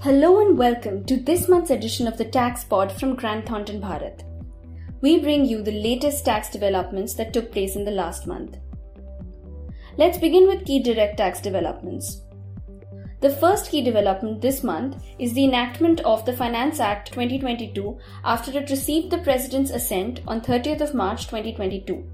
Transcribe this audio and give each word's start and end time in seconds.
Hello 0.00 0.40
and 0.40 0.56
welcome 0.56 1.02
to 1.06 1.16
this 1.16 1.48
month's 1.48 1.72
edition 1.72 2.06
of 2.06 2.16
the 2.16 2.24
Tax 2.24 2.62
Pod 2.62 2.92
from 2.92 3.16
Grant 3.16 3.46
Thornton 3.46 3.80
Bharat. 3.80 4.22
We 5.00 5.18
bring 5.18 5.44
you 5.44 5.60
the 5.60 5.72
latest 5.72 6.24
tax 6.24 6.48
developments 6.48 7.14
that 7.14 7.32
took 7.32 7.50
place 7.50 7.74
in 7.74 7.84
the 7.84 7.90
last 7.90 8.24
month. 8.24 8.58
Let's 9.96 10.16
begin 10.16 10.46
with 10.46 10.64
key 10.64 10.80
direct 10.80 11.16
tax 11.16 11.40
developments. 11.40 12.22
The 13.22 13.30
first 13.30 13.72
key 13.72 13.82
development 13.82 14.40
this 14.40 14.62
month 14.62 15.02
is 15.18 15.32
the 15.32 15.42
enactment 15.42 15.98
of 16.02 16.24
the 16.24 16.32
Finance 16.32 16.78
Act 16.78 17.10
2022 17.10 17.98
after 18.22 18.56
it 18.56 18.70
received 18.70 19.10
the 19.10 19.18
President's 19.18 19.72
assent 19.72 20.20
on 20.28 20.40
30th 20.40 20.80
of 20.80 20.94
March 20.94 21.26
2022. 21.26 22.08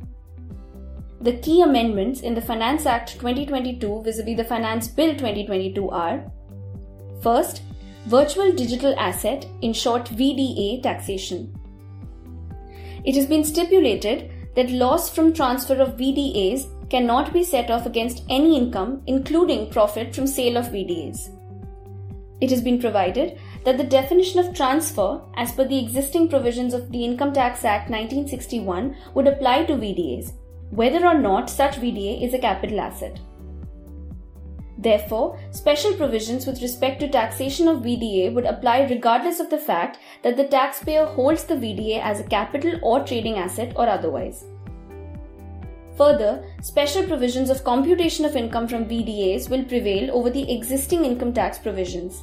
The 1.20 1.36
key 1.36 1.60
amendments 1.60 2.22
in 2.22 2.32
the 2.32 2.40
Finance 2.40 2.86
Act 2.86 3.12
2022 3.20 4.04
vis-a-vis 4.04 4.36
the 4.38 4.44
Finance 4.44 4.88
Bill 4.88 5.12
2022 5.12 5.90
are 5.90 6.24
First, 7.24 7.62
Virtual 8.06 8.52
Digital 8.52 8.94
Asset, 8.98 9.46
in 9.62 9.72
short 9.72 10.10
VDA 10.10 10.82
taxation. 10.82 11.58
It 13.02 13.14
has 13.14 13.24
been 13.24 13.44
stipulated 13.44 14.30
that 14.56 14.70
loss 14.70 15.08
from 15.08 15.32
transfer 15.32 15.80
of 15.80 15.96
VDAs 15.96 16.68
cannot 16.90 17.32
be 17.32 17.42
set 17.42 17.70
off 17.70 17.86
against 17.86 18.24
any 18.28 18.58
income, 18.58 19.02
including 19.06 19.70
profit 19.70 20.14
from 20.14 20.26
sale 20.26 20.58
of 20.58 20.66
VDAs. 20.66 21.30
It 22.42 22.50
has 22.50 22.60
been 22.60 22.78
provided 22.78 23.38
that 23.64 23.78
the 23.78 23.84
definition 23.84 24.38
of 24.38 24.54
transfer, 24.54 25.22
as 25.36 25.52
per 25.52 25.66
the 25.66 25.82
existing 25.82 26.28
provisions 26.28 26.74
of 26.74 26.92
the 26.92 27.02
Income 27.06 27.32
Tax 27.32 27.64
Act 27.64 27.88
1961, 27.88 28.94
would 29.14 29.26
apply 29.26 29.64
to 29.64 29.74
VDAs, 29.74 30.32
whether 30.70 31.06
or 31.06 31.18
not 31.18 31.48
such 31.48 31.76
VDA 31.76 32.22
is 32.22 32.34
a 32.34 32.38
capital 32.38 32.80
asset. 32.80 33.18
Therefore, 34.84 35.38
special 35.50 35.94
provisions 35.94 36.46
with 36.46 36.60
respect 36.60 37.00
to 37.00 37.08
taxation 37.08 37.68
of 37.68 37.78
VDA 37.78 38.34
would 38.34 38.44
apply 38.44 38.82
regardless 38.82 39.40
of 39.40 39.48
the 39.48 39.58
fact 39.58 39.98
that 40.22 40.36
the 40.36 40.44
taxpayer 40.44 41.06
holds 41.06 41.44
the 41.44 41.54
VDA 41.54 42.02
as 42.02 42.20
a 42.20 42.24
capital 42.24 42.78
or 42.82 43.00
trading 43.02 43.38
asset 43.38 43.72
or 43.76 43.88
otherwise. 43.88 44.44
Further, 45.96 46.44
special 46.60 47.04
provisions 47.04 47.48
of 47.48 47.64
computation 47.64 48.26
of 48.26 48.36
income 48.36 48.68
from 48.68 48.84
VDAs 48.84 49.48
will 49.48 49.64
prevail 49.64 50.10
over 50.14 50.28
the 50.28 50.52
existing 50.54 51.06
income 51.06 51.32
tax 51.32 51.56
provisions. 51.56 52.22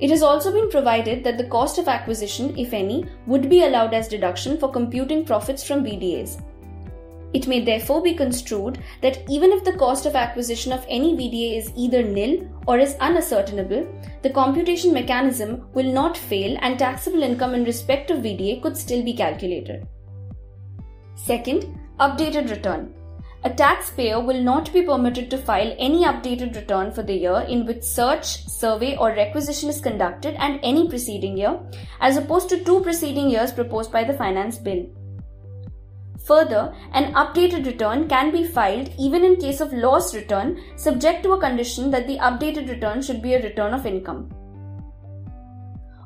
It 0.00 0.08
has 0.08 0.22
also 0.22 0.52
been 0.52 0.70
provided 0.70 1.22
that 1.22 1.36
the 1.36 1.48
cost 1.48 1.76
of 1.76 1.86
acquisition, 1.86 2.56
if 2.56 2.72
any, 2.72 3.04
would 3.26 3.50
be 3.50 3.64
allowed 3.64 3.92
as 3.92 4.08
deduction 4.08 4.56
for 4.56 4.72
computing 4.72 5.26
profits 5.26 5.62
from 5.62 5.84
VDAs. 5.84 6.40
It 7.34 7.46
may 7.48 7.64
therefore 7.64 8.02
be 8.02 8.14
construed 8.14 8.78
that 9.00 9.22
even 9.28 9.52
if 9.52 9.64
the 9.64 9.72
cost 9.72 10.04
of 10.04 10.14
acquisition 10.14 10.72
of 10.72 10.84
any 10.88 11.14
VDA 11.14 11.58
is 11.58 11.72
either 11.74 12.02
nil 12.02 12.46
or 12.66 12.78
is 12.78 12.94
unascertainable, 13.00 13.86
the 14.22 14.30
computation 14.30 14.92
mechanism 14.92 15.66
will 15.72 15.90
not 15.90 16.16
fail 16.16 16.58
and 16.60 16.78
taxable 16.78 17.22
income 17.22 17.54
in 17.54 17.64
respect 17.64 18.10
of 18.10 18.18
VDA 18.18 18.60
could 18.62 18.76
still 18.76 19.02
be 19.02 19.14
calculated. 19.14 19.86
Second, 21.14 21.78
updated 21.98 22.50
return. 22.50 22.92
A 23.44 23.50
taxpayer 23.50 24.20
will 24.20 24.40
not 24.40 24.72
be 24.72 24.82
permitted 24.82 25.28
to 25.30 25.38
file 25.38 25.74
any 25.78 26.04
updated 26.04 26.54
return 26.54 26.92
for 26.92 27.02
the 27.02 27.14
year 27.14 27.40
in 27.48 27.66
which 27.66 27.82
search, 27.82 28.46
survey, 28.46 28.96
or 28.96 29.08
requisition 29.08 29.68
is 29.68 29.80
conducted 29.80 30.36
and 30.38 30.60
any 30.62 30.88
preceding 30.88 31.36
year, 31.36 31.58
as 32.00 32.16
opposed 32.16 32.48
to 32.50 32.62
two 32.62 32.80
preceding 32.82 33.28
years 33.28 33.50
proposed 33.50 33.90
by 33.90 34.04
the 34.04 34.14
Finance 34.14 34.58
Bill. 34.58 34.86
Further, 36.24 36.72
an 36.92 37.12
updated 37.14 37.66
return 37.66 38.08
can 38.08 38.30
be 38.30 38.44
filed 38.44 38.90
even 38.98 39.24
in 39.24 39.36
case 39.36 39.60
of 39.60 39.72
loss 39.72 40.14
return, 40.14 40.60
subject 40.76 41.24
to 41.24 41.32
a 41.32 41.40
condition 41.40 41.90
that 41.90 42.06
the 42.06 42.18
updated 42.18 42.68
return 42.68 43.02
should 43.02 43.20
be 43.20 43.34
a 43.34 43.42
return 43.42 43.74
of 43.74 43.86
income. 43.86 44.30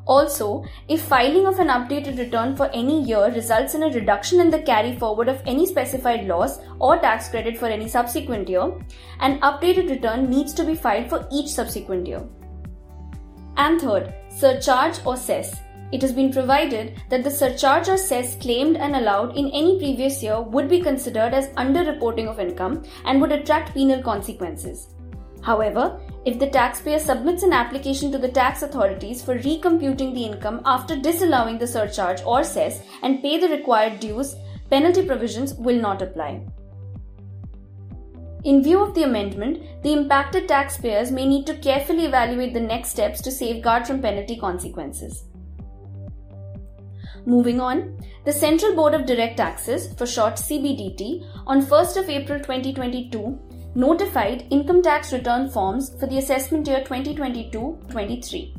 Also, 0.07 0.65
if 0.89 1.03
filing 1.03 1.47
of 1.47 1.59
an 1.59 1.67
updated 1.67 2.17
return 2.17 2.55
for 2.55 2.71
any 2.73 3.03
year 3.03 3.27
results 3.33 3.75
in 3.75 3.83
a 3.83 3.91
reduction 3.91 4.41
in 4.41 4.51
the 4.51 4.63
carry 4.63 4.97
forward 4.97 5.29
of 5.29 5.43
any 5.47 5.67
specified 5.67 6.27
loss 6.27 6.61
or 6.79 6.97
tax 6.97 7.29
credit 7.29 7.59
for 7.59 7.67
any 7.67 7.89
subsequent 7.89 8.49
year, 8.49 8.73
an 9.19 9.41
updated 9.41 9.91
return 9.91 10.31
needs 10.31 10.55
to 10.55 10.65
be 10.65 10.77
filed 10.77 11.11
for 11.11 11.29
each 11.33 11.49
subsequent 11.49 12.07
year. 12.07 12.23
And 13.57 13.81
third, 13.81 14.15
surcharge 14.29 15.05
or 15.05 15.17
cess. 15.17 15.61
It 15.93 16.03
has 16.03 16.13
been 16.13 16.33
provided 16.33 17.01
that 17.11 17.23
the 17.23 17.31
surcharge 17.31 17.89
or 17.89 17.97
cess 17.97 18.35
claimed 18.37 18.77
and 18.77 18.97
allowed 18.97 19.37
in 19.37 19.51
any 19.51 19.79
previous 19.79 20.23
year 20.23 20.41
would 20.41 20.69
be 20.69 20.81
considered 20.81 21.33
as 21.33 21.49
underreporting 21.51 22.27
of 22.27 22.41
income 22.41 22.83
and 23.05 23.21
would 23.21 23.31
attract 23.31 23.73
penal 23.73 24.03
consequences. 24.03 24.89
However, 25.43 26.01
if 26.25 26.41
the 26.41 26.51
taxpayer 26.51 26.99
submits 26.99 27.45
an 27.45 27.53
application 27.53 28.11
to 28.11 28.19
the 28.19 28.29
tax 28.29 28.63
authorities 28.63 29.23
for 29.23 29.39
recomputing 29.39 30.13
the 30.13 30.25
income 30.25 30.61
after 30.65 30.97
disallowing 30.97 31.57
the 31.57 31.69
surcharge 31.69 32.21
or 32.23 32.43
cess 32.43 32.83
and 33.05 33.23
pay 33.23 33.39
the 33.39 33.49
required 33.49 34.01
dues, 34.01 34.35
penalty 34.69 35.07
provisions 35.07 35.55
will 35.55 35.81
not 35.81 36.03
apply. 36.03 36.45
In 38.43 38.61
view 38.63 38.81
of 38.81 38.95
the 38.95 39.05
amendment, 39.05 39.83
the 39.85 39.93
impacted 39.93 40.49
taxpayers 40.49 41.13
may 41.13 41.27
need 41.27 41.47
to 41.47 41.57
carefully 41.59 42.07
evaluate 42.07 42.55
the 42.55 42.61
next 42.61 42.91
steps 42.91 43.21
to 43.23 43.31
safeguard 43.31 43.87
from 43.87 44.03
penalty 44.03 44.37
consequences. 44.37 45.27
Moving 47.27 47.61
on, 47.61 47.99
the 48.25 48.33
Central 48.33 48.75
Board 48.77 48.95
of 48.95 49.05
Direct 49.05 49.37
Taxes, 49.37 49.93
for 49.95 50.07
short 50.07 50.35
CBDT, 50.35 51.27
on 51.47 51.67
1st 51.67 51.97
of 51.97 52.09
April 52.09 52.39
2022 52.39 53.39
notified 53.75 54.47
income 54.51 54.81
tax 54.81 55.13
return 55.13 55.51
forms 55.51 55.91
for 56.01 56.07
the 56.07 56.19
assessment 56.19 56.67
year 56.67 56.83
2022-23. 56.85 58.57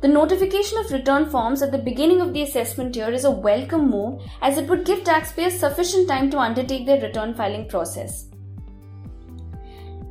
The 0.00 0.08
notification 0.08 0.78
of 0.78 0.90
return 0.90 1.28
forms 1.30 1.62
at 1.62 1.70
the 1.70 1.78
beginning 1.78 2.20
of 2.20 2.32
the 2.32 2.42
assessment 2.42 2.96
year 2.96 3.10
is 3.10 3.24
a 3.24 3.30
welcome 3.30 3.90
move 3.90 4.22
as 4.42 4.58
it 4.58 4.68
would 4.68 4.84
give 4.84 5.04
taxpayers 5.04 5.58
sufficient 5.58 6.08
time 6.08 6.30
to 6.30 6.38
undertake 6.38 6.86
their 6.86 7.00
return 7.00 7.34
filing 7.34 7.68
process. 7.68 8.26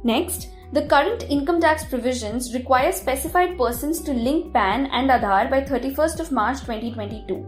Next, 0.03 0.50
the 0.73 0.85
current 0.85 1.23
income 1.29 1.61
tax 1.61 1.85
provisions 1.85 2.53
require 2.53 2.91
specified 2.91 3.57
persons 3.57 4.01
to 4.01 4.11
link 4.11 4.53
PAN 4.53 4.88
and 4.88 5.09
Aadhaar 5.09 5.50
by 5.50 5.61
31st 5.61 6.19
of 6.19 6.31
March 6.31 6.59
2022. 6.61 7.45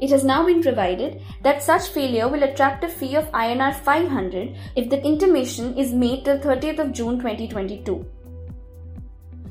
It 0.00 0.10
has 0.10 0.22
now 0.22 0.46
been 0.46 0.62
provided 0.62 1.20
that 1.42 1.60
such 1.60 1.88
failure 1.88 2.28
will 2.28 2.44
attract 2.44 2.84
a 2.84 2.88
fee 2.88 3.16
of 3.16 3.32
INR 3.32 3.74
500 3.74 4.56
if 4.76 4.88
the 4.88 5.04
intimation 5.04 5.76
is 5.76 5.92
made 5.92 6.24
till 6.24 6.38
30th 6.38 6.78
of 6.78 6.92
June 6.92 7.18
2022. 7.18 8.06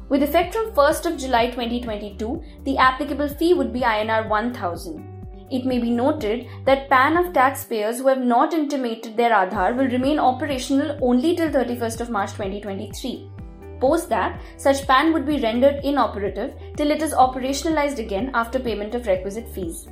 With 0.08 0.24
effect 0.24 0.54
from 0.54 0.72
1st 0.72 1.12
of 1.12 1.18
July 1.18 1.48
2022, 1.48 2.42
the 2.64 2.78
applicable 2.78 3.28
fee 3.28 3.54
would 3.54 3.74
be 3.74 3.82
INR 3.82 4.30
1000. 4.30 5.17
It 5.50 5.66
may 5.66 5.80
be 5.80 5.90
noted 5.90 6.48
that 6.66 6.90
PAN 6.90 7.16
of 7.16 7.34
taxpayers 7.34 8.00
who 8.00 8.08
have 8.08 8.20
not 8.20 8.54
intimated 8.54 9.16
their 9.16 9.32
Aadhaar 9.32 9.78
will 9.78 9.88
remain 9.88 10.20
operational 10.20 10.98
only 11.02 11.36
till 11.36 11.50
31st 11.50 12.02
of 12.02 12.10
March 12.10 12.32
2023. 12.32 13.32
Post 13.80 14.10
that, 14.10 14.42
such 14.58 14.86
PAN 14.88 15.14
would 15.14 15.26
be 15.26 15.40
rendered 15.40 15.86
inoperative 15.86 16.54
till 16.76 16.92
it 16.92 17.02
is 17.02 17.14
operationalized 17.14 18.00
again 18.00 18.32
after 18.34 18.60
payment 18.60 18.94
of 18.94 19.08
requisite 19.08 19.48
fees. 19.48 19.88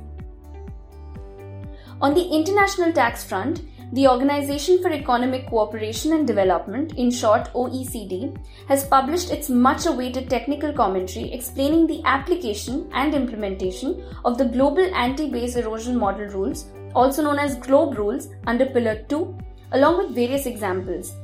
On 2.02 2.12
the 2.12 2.28
international 2.28 2.92
tax 2.92 3.24
front, 3.24 3.62
the 3.92 4.08
Organization 4.08 4.82
for 4.82 4.90
Economic 4.90 5.46
Cooperation 5.46 6.12
and 6.12 6.26
Development, 6.26 6.92
in 6.96 7.08
short 7.08 7.52
OECD, 7.54 8.36
has 8.68 8.84
published 8.84 9.30
its 9.30 9.48
much 9.48 9.86
awaited 9.86 10.28
technical 10.28 10.72
commentary 10.72 11.32
explaining 11.32 11.86
the 11.86 12.02
application 12.04 12.90
and 12.92 13.14
implementation 13.14 14.02
of 14.24 14.38
the 14.38 14.44
Global 14.44 14.92
Anti 14.92 15.30
Base 15.30 15.54
Erosion 15.54 15.96
Model 15.96 16.26
Rules, 16.26 16.66
also 16.96 17.22
known 17.22 17.38
as 17.38 17.54
GLOBE 17.58 17.96
Rules, 17.96 18.28
under 18.48 18.66
Pillar 18.66 19.04
2, 19.08 19.38
along 19.72 19.98
with 19.98 20.14
various 20.16 20.46
examples. 20.46 21.14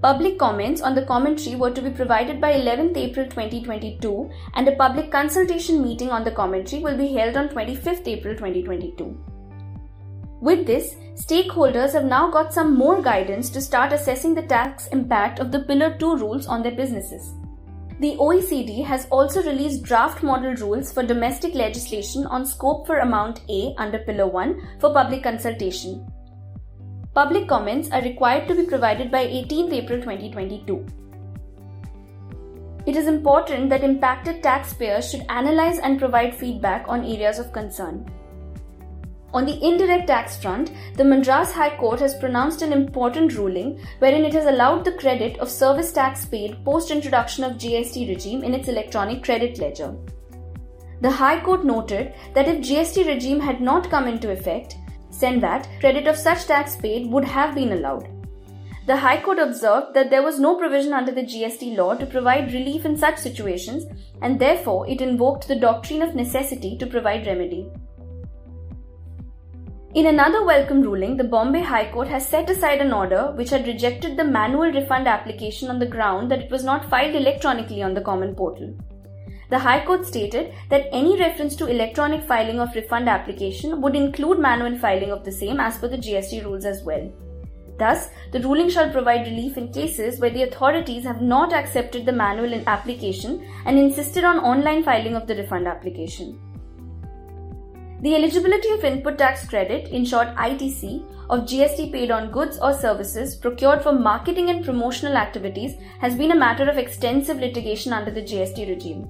Public 0.00 0.38
comments 0.38 0.80
on 0.80 0.94
the 0.94 1.06
commentary 1.06 1.56
were 1.56 1.72
to 1.72 1.82
be 1.82 1.90
provided 1.90 2.40
by 2.40 2.52
11th 2.52 2.96
April 2.96 3.26
2022, 3.26 4.30
and 4.54 4.68
a 4.68 4.76
public 4.76 5.10
consultation 5.10 5.82
meeting 5.82 6.10
on 6.10 6.22
the 6.22 6.30
commentary 6.30 6.82
will 6.82 6.96
be 6.96 7.08
held 7.14 7.36
on 7.36 7.48
25th 7.48 8.06
April 8.06 8.34
2022. 8.34 9.35
With 10.40 10.66
this, 10.66 10.94
stakeholders 11.14 11.92
have 11.94 12.04
now 12.04 12.30
got 12.30 12.52
some 12.52 12.76
more 12.76 13.02
guidance 13.02 13.48
to 13.50 13.60
start 13.60 13.92
assessing 13.92 14.34
the 14.34 14.42
tax 14.42 14.86
impact 14.88 15.38
of 15.38 15.50
the 15.50 15.60
Pillar 15.60 15.96
2 15.98 16.16
rules 16.16 16.46
on 16.46 16.62
their 16.62 16.76
businesses. 16.76 17.32
The 18.00 18.16
OECD 18.16 18.84
has 18.84 19.06
also 19.10 19.42
released 19.42 19.82
draft 19.82 20.22
model 20.22 20.54
rules 20.56 20.92
for 20.92 21.02
domestic 21.02 21.54
legislation 21.54 22.26
on 22.26 22.44
scope 22.44 22.86
for 22.86 22.98
amount 22.98 23.40
A 23.48 23.74
under 23.78 23.98
Pillar 24.00 24.26
1 24.26 24.78
for 24.78 24.92
public 24.92 25.22
consultation. 25.22 26.06
Public 27.14 27.48
comments 27.48 27.90
are 27.90 28.02
required 28.02 28.46
to 28.48 28.54
be 28.54 28.66
provided 28.66 29.10
by 29.10 29.26
18th 29.26 29.72
April 29.72 30.00
2022. 30.02 30.86
It 32.84 32.94
is 32.94 33.06
important 33.06 33.70
that 33.70 33.82
impacted 33.82 34.42
taxpayers 34.42 35.10
should 35.10 35.24
analyze 35.30 35.78
and 35.78 35.98
provide 35.98 36.34
feedback 36.34 36.84
on 36.86 37.06
areas 37.06 37.38
of 37.38 37.54
concern. 37.54 38.04
On 39.34 39.44
the 39.44 39.62
indirect 39.62 40.06
tax 40.06 40.36
front, 40.36 40.70
the 40.96 41.04
Madras 41.04 41.52
High 41.52 41.76
Court 41.76 42.00
has 42.00 42.14
pronounced 42.14 42.62
an 42.62 42.72
important 42.72 43.36
ruling 43.36 43.78
wherein 43.98 44.24
it 44.24 44.32
has 44.32 44.46
allowed 44.46 44.84
the 44.84 44.92
credit 44.92 45.38
of 45.38 45.50
service 45.50 45.92
tax 45.92 46.24
paid 46.24 46.64
post 46.64 46.90
introduction 46.90 47.44
of 47.44 47.58
GST 47.58 48.08
regime 48.08 48.44
in 48.44 48.54
its 48.54 48.68
electronic 48.68 49.22
credit 49.22 49.58
ledger. 49.58 49.94
The 51.02 51.10
High 51.10 51.40
Court 51.42 51.64
noted 51.64 52.14
that 52.34 52.48
if 52.48 52.58
GST 52.58 53.06
regime 53.06 53.40
had 53.40 53.60
not 53.60 53.90
come 53.90 54.08
into 54.08 54.30
effect, 54.30 54.76
that 55.20 55.68
credit 55.80 56.06
of 56.06 56.16
such 56.16 56.46
tax 56.46 56.76
paid 56.76 57.10
would 57.10 57.24
have 57.24 57.54
been 57.54 57.72
allowed. 57.72 58.08
The 58.86 58.96
High 58.96 59.20
Court 59.20 59.38
observed 59.38 59.94
that 59.94 60.10
there 60.10 60.22
was 60.22 60.38
no 60.38 60.56
provision 60.56 60.92
under 60.92 61.10
the 61.10 61.22
GST 61.22 61.76
law 61.76 61.94
to 61.94 62.06
provide 62.06 62.52
relief 62.52 62.84
in 62.84 62.96
such 62.96 63.18
situations, 63.18 63.84
and 64.22 64.38
therefore 64.38 64.88
it 64.88 65.00
invoked 65.00 65.48
the 65.48 65.56
doctrine 65.56 66.02
of 66.02 66.14
necessity 66.14 66.76
to 66.78 66.86
provide 66.86 67.26
remedy. 67.26 67.68
In 69.96 70.04
another 70.08 70.44
welcome 70.44 70.82
ruling, 70.82 71.16
the 71.16 71.24
Bombay 71.24 71.62
High 71.62 71.90
Court 71.90 72.06
has 72.08 72.28
set 72.28 72.50
aside 72.50 72.82
an 72.82 72.92
order 72.92 73.32
which 73.34 73.48
had 73.48 73.66
rejected 73.66 74.14
the 74.14 74.24
manual 74.24 74.70
refund 74.70 75.08
application 75.08 75.70
on 75.70 75.78
the 75.78 75.86
ground 75.86 76.30
that 76.30 76.40
it 76.40 76.50
was 76.50 76.64
not 76.64 76.90
filed 76.90 77.14
electronically 77.14 77.82
on 77.82 77.94
the 77.94 78.02
Common 78.02 78.34
Portal. 78.34 78.76
The 79.48 79.58
High 79.58 79.86
Court 79.86 80.04
stated 80.04 80.52
that 80.68 80.90
any 80.92 81.18
reference 81.18 81.56
to 81.56 81.66
electronic 81.66 82.22
filing 82.24 82.60
of 82.60 82.74
refund 82.74 83.08
application 83.08 83.80
would 83.80 83.96
include 83.96 84.38
manual 84.38 84.76
filing 84.76 85.12
of 85.12 85.24
the 85.24 85.32
same 85.32 85.60
as 85.60 85.78
per 85.78 85.88
the 85.88 85.96
GST 85.96 86.44
rules 86.44 86.66
as 86.66 86.82
well. 86.82 87.10
Thus, 87.78 88.10
the 88.32 88.40
ruling 88.40 88.68
shall 88.68 88.90
provide 88.90 89.26
relief 89.26 89.56
in 89.56 89.72
cases 89.72 90.20
where 90.20 90.28
the 90.28 90.42
authorities 90.42 91.04
have 91.04 91.22
not 91.22 91.54
accepted 91.54 92.04
the 92.04 92.12
manual 92.12 92.62
application 92.66 93.50
and 93.64 93.78
insisted 93.78 94.24
on 94.24 94.40
online 94.40 94.84
filing 94.84 95.16
of 95.16 95.26
the 95.26 95.36
refund 95.36 95.66
application. 95.66 96.38
The 98.06 98.14
eligibility 98.14 98.70
of 98.70 98.84
input 98.84 99.18
tax 99.18 99.48
credit, 99.48 99.88
in 99.88 100.04
short 100.04 100.28
ITC, 100.36 101.04
of 101.28 101.40
GST 101.40 101.90
paid 101.90 102.12
on 102.12 102.30
goods 102.30 102.56
or 102.62 102.72
services 102.72 103.34
procured 103.34 103.82
for 103.82 103.92
marketing 103.92 104.48
and 104.48 104.64
promotional 104.64 105.16
activities 105.16 105.72
has 105.98 106.14
been 106.14 106.30
a 106.30 106.36
matter 106.36 106.70
of 106.70 106.78
extensive 106.78 107.40
litigation 107.40 107.92
under 107.92 108.12
the 108.12 108.22
GST 108.22 108.68
regime. 108.68 109.08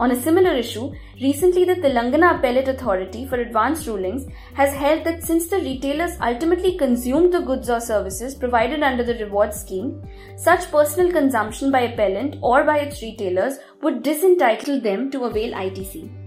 On 0.00 0.10
a 0.10 0.20
similar 0.20 0.50
issue, 0.50 0.92
recently 1.20 1.64
the 1.64 1.76
Telangana 1.76 2.38
Appellate 2.38 2.66
Authority 2.66 3.24
for 3.24 3.36
Advanced 3.36 3.86
Rulings 3.86 4.26
has 4.54 4.74
held 4.74 5.04
that 5.04 5.22
since 5.22 5.46
the 5.46 5.58
retailers 5.58 6.18
ultimately 6.20 6.76
consumed 6.76 7.32
the 7.32 7.42
goods 7.42 7.70
or 7.70 7.78
services 7.78 8.34
provided 8.34 8.82
under 8.82 9.04
the 9.04 9.24
reward 9.24 9.54
scheme, 9.54 10.02
such 10.36 10.68
personal 10.72 11.12
consumption 11.12 11.70
by 11.70 11.82
appellant 11.82 12.34
or 12.42 12.64
by 12.64 12.78
its 12.78 13.00
retailers 13.00 13.58
would 13.80 14.02
disentitle 14.02 14.80
them 14.80 15.08
to 15.12 15.22
avail 15.26 15.52
ITC. 15.54 16.21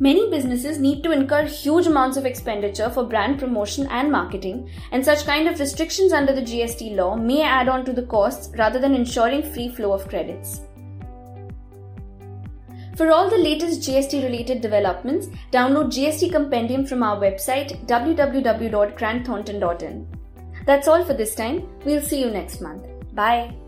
Many 0.00 0.28
businesses 0.28 0.80
need 0.80 1.04
to 1.04 1.12
incur 1.12 1.44
huge 1.44 1.86
amounts 1.86 2.16
of 2.16 2.26
expenditure 2.26 2.90
for 2.90 3.04
brand 3.04 3.38
promotion 3.38 3.86
and 3.90 4.10
marketing, 4.10 4.68
and 4.90 5.04
such 5.04 5.24
kind 5.24 5.46
of 5.46 5.60
restrictions 5.60 6.12
under 6.12 6.34
the 6.34 6.42
GST 6.42 6.96
law 6.96 7.14
may 7.14 7.42
add 7.42 7.68
on 7.68 7.84
to 7.84 7.92
the 7.92 8.06
costs 8.06 8.52
rather 8.58 8.80
than 8.80 8.94
ensuring 8.94 9.42
free 9.42 9.68
flow 9.68 9.92
of 9.92 10.08
credits. 10.08 10.62
For 12.96 13.10
all 13.10 13.30
the 13.30 13.38
latest 13.38 13.88
GST 13.88 14.22
related 14.22 14.60
developments, 14.60 15.28
download 15.52 15.86
GST 15.86 16.30
Compendium 16.32 16.84
from 16.86 17.02
our 17.02 17.16
website 17.16 17.84
www.grantthornton.in. 17.86 20.06
That's 20.66 20.88
all 20.88 21.04
for 21.04 21.14
this 21.14 21.34
time. 21.34 21.66
We'll 21.84 22.02
see 22.02 22.20
you 22.20 22.30
next 22.30 22.60
month. 22.60 22.86
Bye. 23.14 23.63